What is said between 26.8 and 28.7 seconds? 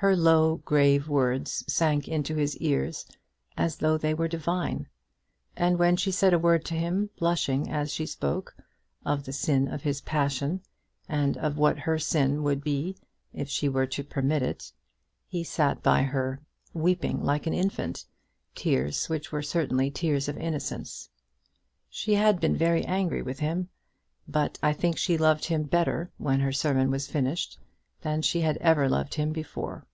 was finished, than she had